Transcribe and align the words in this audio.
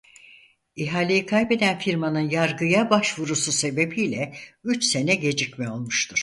İhaleyi 0.75 1.25
kaybeden 1.25 1.79
firmanın 1.79 2.29
yargıya 2.29 2.89
başvurusu 2.89 3.51
sebebiyle 3.51 4.35
üç 4.63 4.83
sene 4.83 5.15
gecikme 5.15 5.69
olmuştur. 5.71 6.17